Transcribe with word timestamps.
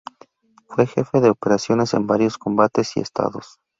Fue 0.65 0.87
jefe 0.87 1.21
de 1.21 1.29
operaciones 1.29 1.93
en 1.93 2.07
varios 2.07 2.39
combates 2.39 2.97
y 2.97 3.01
estados. 3.01 3.59